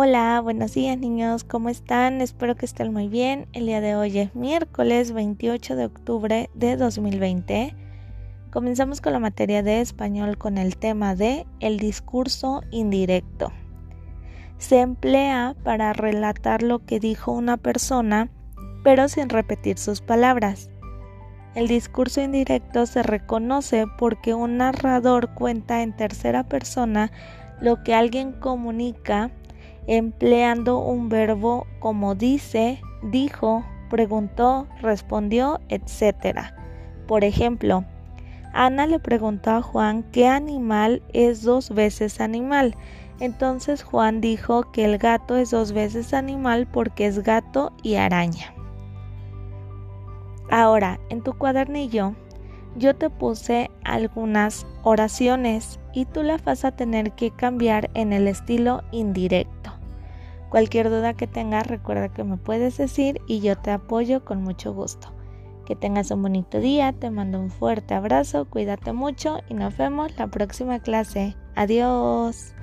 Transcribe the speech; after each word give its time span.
Hola, 0.00 0.40
buenos 0.40 0.74
días 0.74 0.96
niños, 0.96 1.42
¿cómo 1.42 1.70
están? 1.70 2.20
Espero 2.20 2.54
que 2.54 2.66
estén 2.66 2.92
muy 2.92 3.08
bien. 3.08 3.48
El 3.52 3.66
día 3.66 3.80
de 3.80 3.96
hoy 3.96 4.16
es 4.18 4.32
miércoles 4.32 5.10
28 5.10 5.74
de 5.74 5.84
octubre 5.86 6.50
de 6.54 6.76
2020. 6.76 7.74
Comenzamos 8.52 9.00
con 9.00 9.12
la 9.12 9.18
materia 9.18 9.64
de 9.64 9.80
español 9.80 10.38
con 10.38 10.56
el 10.56 10.76
tema 10.76 11.16
de 11.16 11.46
el 11.58 11.78
discurso 11.78 12.62
indirecto. 12.70 13.52
Se 14.58 14.80
emplea 14.80 15.56
para 15.64 15.92
relatar 15.92 16.62
lo 16.62 16.78
que 16.86 17.00
dijo 17.00 17.32
una 17.32 17.56
persona, 17.56 18.30
pero 18.84 19.08
sin 19.08 19.28
repetir 19.28 19.78
sus 19.78 20.00
palabras. 20.00 20.70
El 21.54 21.66
discurso 21.66 22.20
indirecto 22.20 22.86
se 22.86 23.02
reconoce 23.02 23.86
porque 23.98 24.34
un 24.34 24.58
narrador 24.58 25.34
cuenta 25.34 25.82
en 25.82 25.96
tercera 25.96 26.44
persona 26.44 27.10
lo 27.60 27.82
que 27.82 27.94
alguien 27.94 28.32
comunica 28.32 29.30
empleando 29.86 30.78
un 30.78 31.08
verbo 31.08 31.66
como 31.80 32.14
dice, 32.14 32.80
dijo, 33.02 33.64
preguntó, 33.88 34.68
respondió, 34.82 35.60
etc. 35.68 36.52
Por 37.06 37.24
ejemplo, 37.24 37.84
Ana 38.52 38.86
le 38.86 38.98
preguntó 38.98 39.50
a 39.50 39.62
Juan 39.62 40.04
qué 40.12 40.28
animal 40.28 41.02
es 41.12 41.42
dos 41.42 41.70
veces 41.70 42.20
animal. 42.20 42.76
Entonces 43.20 43.82
Juan 43.82 44.20
dijo 44.20 44.70
que 44.70 44.84
el 44.84 44.98
gato 44.98 45.36
es 45.36 45.50
dos 45.50 45.72
veces 45.72 46.14
animal 46.14 46.66
porque 46.66 47.06
es 47.06 47.22
gato 47.22 47.72
y 47.82 47.94
araña. 47.94 48.54
Ahora, 50.50 50.98
en 51.10 51.22
tu 51.22 51.34
cuadernillo, 51.34 52.14
yo 52.76 52.94
te 52.94 53.10
puse 53.10 53.70
algunas 53.84 54.66
oraciones 54.82 55.80
y 55.92 56.04
tú 56.04 56.22
las 56.22 56.44
vas 56.44 56.64
a 56.64 56.72
tener 56.72 57.12
que 57.12 57.30
cambiar 57.30 57.90
en 57.94 58.12
el 58.12 58.28
estilo 58.28 58.82
indirecto. 58.92 59.72
Cualquier 60.48 60.88
duda 60.88 61.14
que 61.14 61.26
tengas, 61.26 61.66
recuerda 61.66 62.08
que 62.08 62.24
me 62.24 62.38
puedes 62.38 62.78
decir 62.78 63.20
y 63.26 63.40
yo 63.40 63.56
te 63.56 63.70
apoyo 63.70 64.24
con 64.24 64.42
mucho 64.42 64.72
gusto. 64.72 65.08
Que 65.66 65.76
tengas 65.76 66.10
un 66.10 66.22
bonito 66.22 66.60
día, 66.60 66.94
te 66.94 67.10
mando 67.10 67.38
un 67.38 67.50
fuerte 67.50 67.94
abrazo, 67.94 68.46
cuídate 68.46 68.92
mucho 68.92 69.40
y 69.48 69.54
nos 69.54 69.76
vemos 69.76 70.16
la 70.16 70.28
próxima 70.28 70.78
clase. 70.78 71.36
Adiós. 71.54 72.54